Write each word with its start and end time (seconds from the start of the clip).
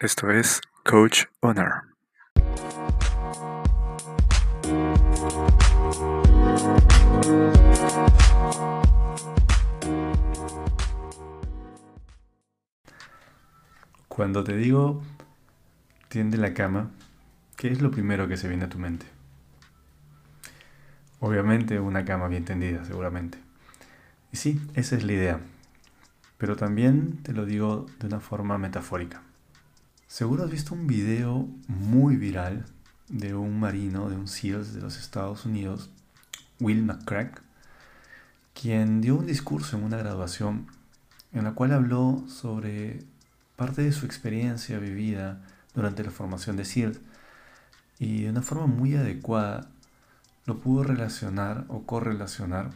Esto 0.00 0.28
es 0.28 0.60
Coach 0.82 1.26
Honor. 1.38 1.84
Cuando 14.08 14.42
te 14.42 14.56
digo 14.56 15.00
tiende 16.08 16.38
la 16.38 16.54
cama, 16.54 16.90
¿qué 17.56 17.68
es 17.68 17.80
lo 17.80 17.92
primero 17.92 18.26
que 18.26 18.36
se 18.36 18.48
viene 18.48 18.64
a 18.64 18.68
tu 18.68 18.78
mente? 18.80 19.06
Obviamente 21.20 21.78
una 21.78 22.04
cama 22.04 22.26
bien 22.26 22.44
tendida, 22.44 22.84
seguramente. 22.84 23.38
Y 24.32 24.38
sí, 24.38 24.60
esa 24.74 24.96
es 24.96 25.04
la 25.04 25.12
idea. 25.12 25.40
Pero 26.36 26.56
también 26.56 27.22
te 27.22 27.32
lo 27.32 27.46
digo 27.46 27.86
de 28.00 28.08
una 28.08 28.18
forma 28.18 28.58
metafórica. 28.58 29.22
Seguro 30.14 30.44
has 30.44 30.50
visto 30.52 30.74
un 30.74 30.86
video 30.86 31.48
muy 31.66 32.14
viral 32.14 32.66
de 33.08 33.34
un 33.34 33.58
marino, 33.58 34.08
de 34.08 34.14
un 34.14 34.28
SEALs 34.28 34.72
de 34.72 34.80
los 34.80 34.96
Estados 34.96 35.44
Unidos, 35.44 35.90
Will 36.60 36.84
McCrack, 36.84 37.42
quien 38.54 39.00
dio 39.00 39.16
un 39.16 39.26
discurso 39.26 39.76
en 39.76 39.82
una 39.82 39.96
graduación 39.96 40.68
en 41.32 41.42
la 41.42 41.54
cual 41.54 41.72
habló 41.72 42.22
sobre 42.28 43.02
parte 43.56 43.82
de 43.82 43.90
su 43.90 44.06
experiencia 44.06 44.78
vivida 44.78 45.42
durante 45.74 46.04
la 46.04 46.12
formación 46.12 46.54
de 46.54 46.64
SEALs 46.64 47.00
y 47.98 48.22
de 48.22 48.30
una 48.30 48.42
forma 48.42 48.68
muy 48.68 48.94
adecuada 48.94 49.68
lo 50.46 50.60
pudo 50.60 50.84
relacionar 50.84 51.64
o 51.66 51.86
correlacionar 51.86 52.70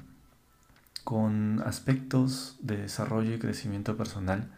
con 1.05 1.63
aspectos 1.65 2.57
de 2.63 2.79
desarrollo 2.79 3.33
y 3.33 3.39
crecimiento 3.39 3.97
personal 3.97 4.51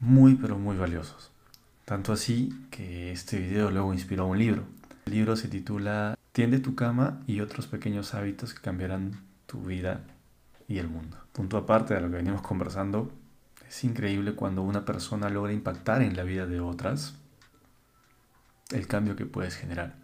muy 0.00 0.34
pero 0.34 0.58
muy 0.58 0.78
valiosos. 0.78 1.30
Tanto 1.88 2.12
así 2.12 2.52
que 2.70 3.12
este 3.12 3.38
video 3.38 3.70
luego 3.70 3.94
inspiró 3.94 4.26
un 4.26 4.38
libro. 4.38 4.64
El 5.06 5.14
libro 5.14 5.36
se 5.36 5.48
titula 5.48 6.18
Tiende 6.32 6.58
tu 6.58 6.74
cama 6.74 7.22
y 7.26 7.40
otros 7.40 7.66
pequeños 7.66 8.12
hábitos 8.12 8.52
que 8.52 8.60
cambiarán 8.60 9.22
tu 9.46 9.62
vida 9.62 10.02
y 10.68 10.80
el 10.80 10.88
mundo. 10.88 11.16
Punto 11.32 11.56
aparte 11.56 11.94
de 11.94 12.02
lo 12.02 12.10
que 12.10 12.16
venimos 12.16 12.42
conversando, 12.42 13.10
es 13.66 13.84
increíble 13.84 14.34
cuando 14.34 14.60
una 14.60 14.84
persona 14.84 15.30
logra 15.30 15.54
impactar 15.54 16.02
en 16.02 16.14
la 16.14 16.24
vida 16.24 16.44
de 16.44 16.60
otras 16.60 17.14
el 18.70 18.86
cambio 18.86 19.16
que 19.16 19.24
puedes 19.24 19.56
generar. 19.56 19.94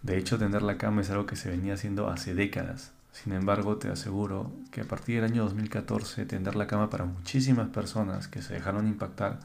De 0.00 0.16
hecho, 0.16 0.38
tender 0.38 0.62
la 0.62 0.78
cama 0.78 1.02
es 1.02 1.10
algo 1.10 1.26
que 1.26 1.36
se 1.36 1.50
venía 1.50 1.74
haciendo 1.74 2.08
hace 2.08 2.34
décadas. 2.34 2.92
Sin 3.12 3.34
embargo, 3.34 3.76
te 3.76 3.90
aseguro 3.90 4.52
que 4.70 4.80
a 4.80 4.88
partir 4.88 5.16
del 5.16 5.30
año 5.30 5.42
2014, 5.42 6.24
tender 6.24 6.56
la 6.56 6.66
cama 6.66 6.88
para 6.88 7.04
muchísimas 7.04 7.68
personas 7.68 8.26
que 8.26 8.40
se 8.40 8.54
dejaron 8.54 8.86
impactar 8.86 9.40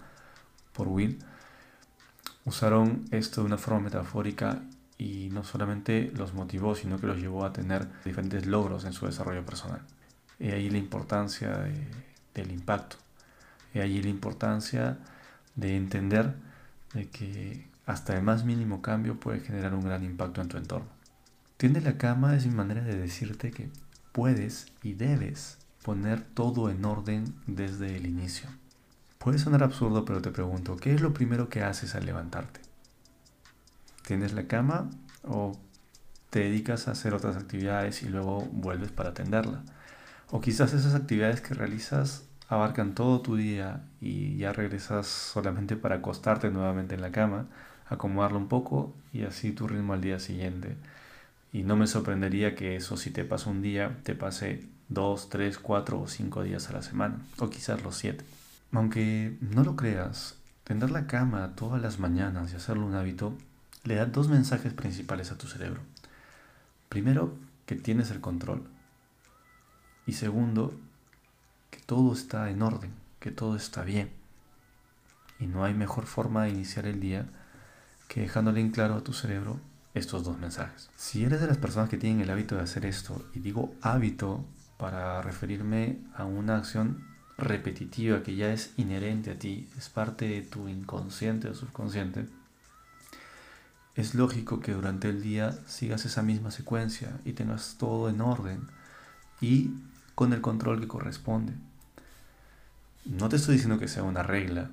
por 0.71 0.87
Will, 0.87 1.19
usaron 2.45 3.05
esto 3.11 3.41
de 3.41 3.47
una 3.47 3.57
forma 3.57 3.81
metafórica 3.81 4.61
y 4.97 5.29
no 5.31 5.43
solamente 5.43 6.11
los 6.15 6.33
motivó, 6.33 6.75
sino 6.75 6.99
que 6.99 7.07
los 7.07 7.17
llevó 7.17 7.45
a 7.45 7.53
tener 7.53 7.87
diferentes 8.03 8.45
logros 8.45 8.85
en 8.85 8.93
su 8.93 9.05
desarrollo 9.05 9.45
personal. 9.45 9.81
Y 10.39 10.51
ahí 10.51 10.69
la 10.69 10.77
importancia 10.77 11.65
del 12.33 12.51
impacto. 12.51 12.97
Y 13.73 13.79
ahí 13.79 14.01
la 14.01 14.09
importancia 14.09 14.97
de 15.55 15.75
entender 15.75 16.35
de 16.93 17.09
que 17.09 17.67
hasta 17.85 18.15
el 18.15 18.23
más 18.23 18.43
mínimo 18.43 18.81
cambio 18.81 19.19
puede 19.19 19.39
generar 19.39 19.73
un 19.73 19.81
gran 19.81 20.03
impacto 20.03 20.41
en 20.41 20.47
tu 20.47 20.57
entorno. 20.57 20.89
Tiende 21.57 21.81
la 21.81 21.97
cama 21.97 22.35
es 22.35 22.45
mi 22.45 22.53
manera 22.53 22.81
de 22.81 22.97
decirte 22.97 23.51
que 23.51 23.69
puedes 24.11 24.67
y 24.83 24.93
debes 24.93 25.57
poner 25.83 26.21
todo 26.21 26.69
en 26.69 26.85
orden 26.85 27.33
desde 27.47 27.95
el 27.95 28.05
inicio. 28.05 28.49
Puede 29.29 29.37
sonar 29.37 29.61
absurdo, 29.61 30.05
pero 30.05 30.23
te 30.23 30.31
pregunto, 30.31 30.75
¿qué 30.75 30.91
es 30.91 31.01
lo 31.01 31.13
primero 31.13 31.49
que 31.49 31.61
haces 31.61 31.93
al 31.93 32.03
levantarte? 32.03 32.61
¿Tienes 34.03 34.33
la 34.33 34.47
cama 34.47 34.89
o 35.23 35.55
te 36.31 36.39
dedicas 36.39 36.87
a 36.87 36.93
hacer 36.93 37.13
otras 37.13 37.35
actividades 37.35 38.01
y 38.01 38.09
luego 38.09 38.39
vuelves 38.51 38.91
para 38.91 39.09
atenderla? 39.09 39.61
O 40.31 40.41
quizás 40.41 40.73
esas 40.73 40.95
actividades 40.95 41.41
que 41.41 41.53
realizas 41.53 42.23
abarcan 42.47 42.95
todo 42.95 43.21
tu 43.21 43.35
día 43.35 43.83
y 44.01 44.35
ya 44.37 44.51
regresas 44.51 45.05
solamente 45.05 45.75
para 45.75 45.97
acostarte 45.97 46.49
nuevamente 46.49 46.95
en 46.95 47.01
la 47.01 47.11
cama 47.11 47.45
acomodarlo 47.87 48.39
un 48.39 48.47
poco 48.47 48.95
y 49.13 49.25
así 49.25 49.51
tu 49.51 49.67
ritmo 49.67 49.93
al 49.93 50.01
día 50.01 50.17
siguiente. 50.17 50.75
Y 51.53 51.61
no 51.61 51.75
me 51.75 51.85
sorprendería 51.85 52.55
que 52.55 52.75
eso 52.75 52.97
si 52.97 53.11
te 53.11 53.25
pasa 53.25 53.51
un 53.51 53.61
día, 53.61 53.99
te 54.01 54.15
pase 54.15 54.65
dos, 54.87 55.29
tres, 55.29 55.59
cuatro 55.59 56.01
o 56.01 56.07
cinco 56.07 56.41
días 56.41 56.67
a 56.71 56.73
la 56.73 56.81
semana, 56.81 57.19
o 57.37 57.51
quizás 57.51 57.83
los 57.83 57.95
siete. 57.95 58.25
Aunque 58.71 59.37
no 59.41 59.63
lo 59.63 59.75
creas, 59.75 60.35
tender 60.63 60.91
la 60.91 61.07
cama 61.07 61.55
todas 61.55 61.81
las 61.81 61.99
mañanas 61.99 62.51
y 62.51 62.55
hacerlo 62.55 62.85
un 62.85 62.95
hábito 62.95 63.35
le 63.83 63.95
da 63.95 64.05
dos 64.05 64.27
mensajes 64.27 64.73
principales 64.73 65.31
a 65.31 65.37
tu 65.37 65.47
cerebro. 65.47 65.81
Primero, 66.89 67.35
que 67.65 67.75
tienes 67.75 68.11
el 68.11 68.21
control. 68.21 68.63
Y 70.05 70.13
segundo, 70.13 70.73
que 71.71 71.79
todo 71.79 72.13
está 72.13 72.49
en 72.49 72.61
orden, 72.61 72.93
que 73.19 73.31
todo 73.31 73.55
está 73.55 73.83
bien. 73.83 74.11
Y 75.39 75.47
no 75.47 75.63
hay 75.63 75.73
mejor 75.73 76.05
forma 76.05 76.43
de 76.43 76.49
iniciar 76.49 76.85
el 76.85 76.99
día 76.99 77.27
que 78.07 78.21
dejándole 78.21 78.59
en 78.59 78.71
claro 78.71 78.95
a 78.95 79.03
tu 79.03 79.13
cerebro 79.13 79.59
estos 79.93 80.23
dos 80.23 80.37
mensajes. 80.39 80.89
Si 80.95 81.23
eres 81.23 81.41
de 81.41 81.47
las 81.47 81.57
personas 81.57 81.89
que 81.89 81.97
tienen 81.97 82.21
el 82.21 82.29
hábito 82.29 82.55
de 82.55 82.61
hacer 82.61 82.85
esto, 82.85 83.23
y 83.33 83.39
digo 83.39 83.73
hábito 83.81 84.45
para 84.77 85.21
referirme 85.21 85.99
a 86.15 86.25
una 86.25 86.57
acción 86.57 87.08
repetitiva 87.39 88.23
que 88.23 88.35
ya 88.35 88.51
es 88.51 88.73
inherente 88.77 89.31
a 89.31 89.39
ti, 89.39 89.67
es 89.77 89.89
parte 89.89 90.27
de 90.27 90.41
tu 90.41 90.67
inconsciente 90.67 91.49
o 91.49 91.55
subconsciente, 91.55 92.25
es 93.95 94.15
lógico 94.15 94.59
que 94.59 94.73
durante 94.73 95.09
el 95.09 95.21
día 95.21 95.57
sigas 95.67 96.05
esa 96.05 96.21
misma 96.21 96.51
secuencia 96.51 97.11
y 97.25 97.33
tengas 97.33 97.75
todo 97.77 98.09
en 98.09 98.21
orden 98.21 98.67
y 99.41 99.71
con 100.15 100.33
el 100.33 100.41
control 100.41 100.79
que 100.79 100.87
corresponde. 100.87 101.53
No 103.05 103.29
te 103.29 103.37
estoy 103.37 103.55
diciendo 103.55 103.79
que 103.79 103.87
sea 103.87 104.03
una 104.03 104.23
regla, 104.23 104.69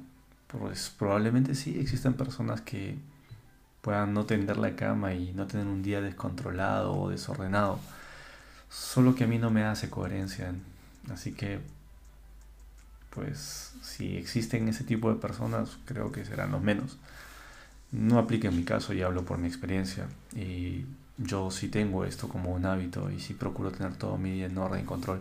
pues 0.46 0.92
probablemente 0.96 1.54
sí 1.54 1.78
existen 1.78 2.14
personas 2.14 2.60
que 2.60 2.98
puedan 3.80 4.14
no 4.14 4.26
tender 4.26 4.56
la 4.56 4.74
cama 4.76 5.14
y 5.14 5.32
no 5.32 5.46
tener 5.46 5.66
un 5.66 5.82
día 5.82 6.00
descontrolado 6.00 6.94
o 6.94 7.08
desordenado. 7.08 7.78
Solo 8.68 9.14
que 9.14 9.24
a 9.24 9.26
mí 9.28 9.38
no 9.38 9.50
me 9.50 9.64
hace 9.64 9.88
coherencia. 9.88 10.52
Así 11.12 11.32
que, 11.32 11.60
pues, 13.16 13.72
si 13.82 14.16
existen 14.16 14.68
ese 14.68 14.84
tipo 14.84 15.12
de 15.12 15.18
personas, 15.18 15.78
creo 15.86 16.12
que 16.12 16.24
serán 16.24 16.52
los 16.52 16.62
menos. 16.62 16.98
No 17.90 18.18
aplica 18.18 18.48
en 18.48 18.56
mi 18.56 18.62
caso 18.62 18.92
y 18.92 19.02
hablo 19.02 19.24
por 19.24 19.38
mi 19.38 19.48
experiencia. 19.48 20.06
Y 20.34 20.84
yo 21.16 21.50
sí 21.50 21.68
tengo 21.68 22.04
esto 22.04 22.28
como 22.28 22.52
un 22.52 22.66
hábito 22.66 23.10
y 23.10 23.18
sí 23.18 23.34
procuro 23.34 23.72
tener 23.72 23.94
todo 23.94 24.18
mi 24.18 24.32
día 24.32 24.46
en 24.46 24.58
orden 24.58 24.82
y 24.82 24.84
control. 24.84 25.20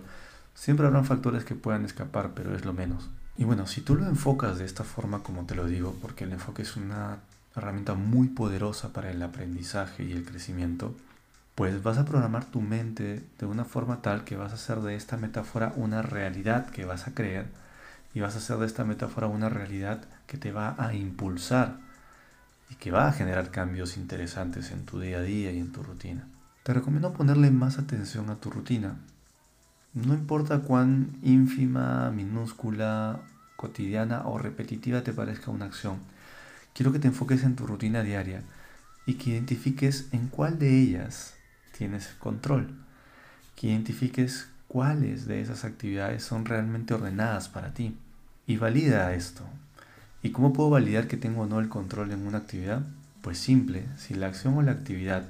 Siempre 0.53 0.85
habrán 0.85 1.05
factores 1.05 1.45
que 1.45 1.55
puedan 1.55 1.85
escapar, 1.85 2.31
pero 2.35 2.53
es 2.53 2.65
lo 2.65 2.73
menos. 2.73 3.09
Y 3.37 3.45
bueno, 3.45 3.65
si 3.65 3.81
tú 3.81 3.95
lo 3.95 4.05
enfocas 4.05 4.57
de 4.57 4.65
esta 4.65 4.83
forma 4.83 5.23
como 5.23 5.45
te 5.45 5.55
lo 5.55 5.65
digo, 5.65 5.95
porque 6.01 6.25
el 6.25 6.33
enfoque 6.33 6.63
es 6.63 6.75
una 6.75 7.19
herramienta 7.55 7.93
muy 7.93 8.27
poderosa 8.27 8.91
para 8.91 9.09
el 9.09 9.21
aprendizaje 9.23 10.03
y 10.03 10.11
el 10.11 10.25
crecimiento, 10.25 10.93
pues 11.55 11.81
vas 11.81 11.97
a 11.97 12.05
programar 12.05 12.43
tu 12.43 12.59
mente 12.59 13.23
de 13.39 13.45
una 13.45 13.63
forma 13.63 14.01
tal 14.01 14.25
que 14.25 14.35
vas 14.35 14.51
a 14.51 14.55
hacer 14.55 14.81
de 14.81 14.95
esta 14.95 15.15
metáfora 15.15 15.71
una 15.77 16.01
realidad 16.01 16.69
que 16.69 16.83
vas 16.83 17.07
a 17.07 17.13
creer 17.13 17.47
y 18.15 18.21
vas 18.21 18.33
a 18.35 18.37
hacer 18.37 18.57
de 18.57 18.65
esta 18.65 18.85
metáfora 18.85 19.27
una 19.27 19.49
realidad 19.49 20.05
que 20.25 20.37
te 20.37 20.53
va 20.53 20.75
a 20.79 20.93
impulsar 20.93 21.77
y 22.69 22.75
que 22.75 22.89
va 22.89 23.09
a 23.09 23.11
generar 23.11 23.51
cambios 23.51 23.97
interesantes 23.97 24.71
en 24.71 24.85
tu 24.85 25.01
día 25.01 25.17
a 25.17 25.21
día 25.21 25.51
y 25.51 25.59
en 25.59 25.73
tu 25.73 25.83
rutina. 25.83 26.25
Te 26.63 26.73
recomiendo 26.73 27.13
ponerle 27.13 27.51
más 27.51 27.77
atención 27.77 28.29
a 28.29 28.37
tu 28.37 28.49
rutina. 28.49 28.95
No 29.93 30.13
importa 30.13 30.59
cuán 30.59 31.17
ínfima, 31.23 32.09
minúscula, 32.09 33.19
cotidiana 33.57 34.25
o 34.25 34.37
repetitiva 34.37 35.03
te 35.03 35.11
parezca 35.11 35.51
una 35.51 35.65
acción, 35.65 35.99
quiero 36.73 36.93
que 36.93 36.99
te 36.99 37.09
enfoques 37.09 37.43
en 37.43 37.57
tu 37.57 37.67
rutina 37.67 38.01
diaria 38.01 38.43
y 39.05 39.15
que 39.15 39.31
identifiques 39.31 40.07
en 40.13 40.29
cuál 40.29 40.57
de 40.57 40.79
ellas 40.79 41.33
tienes 41.77 42.07
control, 42.19 42.75
que 43.57 43.67
identifiques 43.67 44.47
cuáles 44.69 45.27
de 45.27 45.41
esas 45.41 45.65
actividades 45.65 46.23
son 46.23 46.45
realmente 46.45 46.93
ordenadas 46.93 47.49
para 47.49 47.73
ti 47.73 47.97
y 48.47 48.57
valida 48.57 49.13
esto. 49.13 49.43
¿Y 50.21 50.31
cómo 50.31 50.53
puedo 50.53 50.69
validar 50.69 51.07
que 51.07 51.17
tengo 51.17 51.43
o 51.43 51.45
no 51.45 51.59
el 51.59 51.69
control 51.69 52.11
en 52.11 52.25
una 52.25 52.39
actividad? 52.39 52.81
Pues 53.21 53.37
simple, 53.37 53.85
si 53.97 54.13
la 54.13 54.27
acción 54.27 54.57
o 54.57 54.61
la 54.61 54.71
actividad 54.71 55.25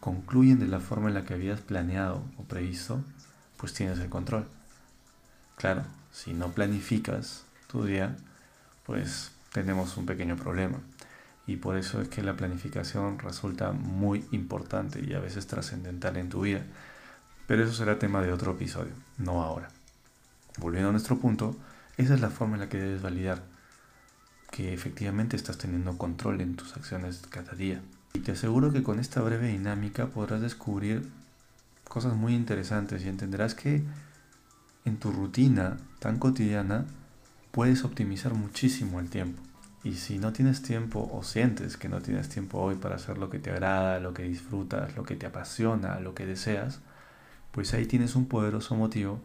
concluyen 0.00 0.58
de 0.58 0.66
la 0.66 0.80
forma 0.80 1.08
en 1.08 1.14
la 1.14 1.24
que 1.24 1.34
habías 1.34 1.60
planeado 1.60 2.22
o 2.36 2.44
previsto, 2.44 3.02
pues 3.56 3.72
tienes 3.72 3.98
el 3.98 4.08
control. 4.08 4.46
Claro, 5.56 5.84
si 6.12 6.34
no 6.34 6.52
planificas 6.52 7.44
tu 7.66 7.84
día, 7.84 8.16
pues 8.84 9.30
tenemos 9.52 9.96
un 9.96 10.06
pequeño 10.06 10.36
problema. 10.36 10.78
Y 11.46 11.56
por 11.56 11.76
eso 11.76 12.00
es 12.00 12.08
que 12.08 12.22
la 12.22 12.36
planificación 12.36 13.18
resulta 13.18 13.72
muy 13.72 14.24
importante 14.32 15.04
y 15.04 15.14
a 15.14 15.20
veces 15.20 15.46
trascendental 15.46 16.16
en 16.16 16.28
tu 16.28 16.42
vida. 16.42 16.62
Pero 17.46 17.64
eso 17.64 17.74
será 17.74 17.98
tema 17.98 18.22
de 18.22 18.32
otro 18.32 18.52
episodio, 18.52 18.92
no 19.18 19.42
ahora. 19.42 19.68
Volviendo 20.58 20.88
a 20.88 20.92
nuestro 20.92 21.18
punto, 21.18 21.56
esa 21.96 22.14
es 22.14 22.20
la 22.20 22.30
forma 22.30 22.54
en 22.54 22.60
la 22.60 22.68
que 22.68 22.78
debes 22.78 23.02
validar 23.02 23.42
que 24.50 24.72
efectivamente 24.72 25.34
estás 25.36 25.58
teniendo 25.58 25.98
control 25.98 26.40
en 26.40 26.54
tus 26.54 26.76
acciones 26.76 27.22
cada 27.28 27.52
día. 27.54 27.82
Y 28.12 28.20
te 28.20 28.32
aseguro 28.32 28.72
que 28.72 28.84
con 28.84 29.00
esta 29.00 29.20
breve 29.20 29.48
dinámica 29.48 30.06
podrás 30.06 30.40
descubrir 30.40 31.10
cosas 31.88 32.14
muy 32.14 32.34
interesantes 32.34 33.04
y 33.04 33.08
entenderás 33.08 33.56
que 33.56 33.82
en 34.84 34.96
tu 34.98 35.10
rutina 35.10 35.78
tan 35.98 36.18
cotidiana 36.18 36.84
puedes 37.50 37.84
optimizar 37.84 38.34
muchísimo 38.34 39.00
el 39.00 39.10
tiempo. 39.10 39.42
Y 39.82 39.94
si 39.94 40.18
no 40.18 40.32
tienes 40.32 40.62
tiempo 40.62 41.10
o 41.12 41.22
sientes 41.24 41.76
que 41.76 41.88
no 41.88 42.00
tienes 42.00 42.28
tiempo 42.28 42.60
hoy 42.60 42.76
para 42.76 42.94
hacer 42.94 43.18
lo 43.18 43.30
que 43.30 43.40
te 43.40 43.50
agrada, 43.50 43.98
lo 43.98 44.14
que 44.14 44.22
disfrutas, 44.22 44.96
lo 44.96 45.02
que 45.02 45.16
te 45.16 45.26
apasiona, 45.26 45.98
lo 45.98 46.14
que 46.14 46.26
deseas, 46.26 46.80
pues 47.50 47.74
ahí 47.74 47.86
tienes 47.86 48.14
un 48.14 48.26
poderoso 48.26 48.76
motivo 48.76 49.20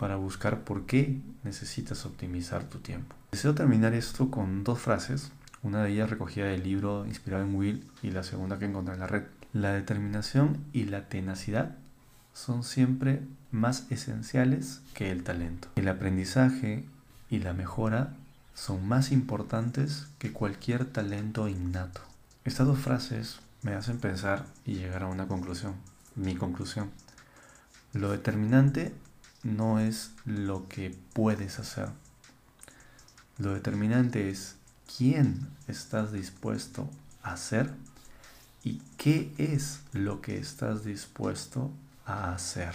para 0.00 0.16
buscar 0.16 0.64
por 0.64 0.86
qué 0.86 1.20
necesitas 1.44 2.06
optimizar 2.06 2.64
tu 2.64 2.78
tiempo. 2.78 3.14
Deseo 3.32 3.54
terminar 3.54 3.92
esto 3.92 4.30
con 4.30 4.64
dos 4.64 4.78
frases, 4.78 5.30
una 5.62 5.82
de 5.82 5.92
ellas 5.92 6.08
recogida 6.08 6.46
del 6.46 6.62
libro 6.62 7.04
inspirado 7.04 7.44
en 7.44 7.54
Will 7.54 7.84
y 8.02 8.10
la 8.10 8.22
segunda 8.22 8.58
que 8.58 8.64
encontré 8.64 8.94
en 8.94 9.00
la 9.00 9.06
red. 9.06 9.24
La 9.52 9.72
determinación 9.72 10.64
y 10.72 10.84
la 10.84 11.10
tenacidad 11.10 11.76
son 12.32 12.64
siempre 12.64 13.20
más 13.50 13.88
esenciales 13.90 14.80
que 14.94 15.10
el 15.10 15.22
talento. 15.22 15.68
El 15.76 15.86
aprendizaje 15.86 16.86
y 17.28 17.40
la 17.40 17.52
mejora 17.52 18.14
son 18.54 18.88
más 18.88 19.12
importantes 19.12 20.06
que 20.18 20.32
cualquier 20.32 20.86
talento 20.86 21.46
innato. 21.46 22.00
Estas 22.46 22.66
dos 22.66 22.78
frases 22.78 23.40
me 23.60 23.74
hacen 23.74 23.98
pensar 23.98 24.46
y 24.64 24.76
llegar 24.76 25.02
a 25.02 25.08
una 25.08 25.28
conclusión, 25.28 25.74
mi 26.16 26.36
conclusión. 26.36 26.90
Lo 27.92 28.10
determinante 28.12 28.94
no 29.42 29.80
es 29.80 30.12
lo 30.24 30.68
que 30.68 30.94
puedes 31.12 31.58
hacer. 31.58 31.88
Lo 33.38 33.54
determinante 33.54 34.28
es 34.28 34.56
quién 34.96 35.48
estás 35.66 36.12
dispuesto 36.12 36.90
a 37.22 37.36
ser 37.36 37.70
y 38.62 38.82
qué 38.96 39.32
es 39.38 39.82
lo 39.92 40.20
que 40.20 40.38
estás 40.38 40.84
dispuesto 40.84 41.70
a 42.04 42.32
hacer. 42.32 42.74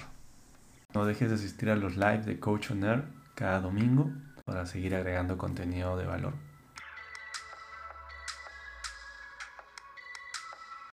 No 0.93 1.05
dejes 1.05 1.29
de 1.29 1.35
asistir 1.35 1.69
a 1.69 1.75
los 1.75 1.97
lives 1.97 2.25
de 2.25 2.39
Coach 2.39 2.71
On 2.71 2.83
Air 2.83 3.03
cada 3.35 3.59
domingo 3.59 4.11
para 4.45 4.65
seguir 4.65 4.95
agregando 4.95 5.37
contenido 5.37 5.97
de 5.97 6.05
valor. 6.05 6.33